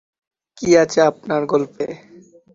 কি 0.57 0.69
আছে 0.77 0.99
আপনার 1.01 1.41
গল্পে? 1.45 1.85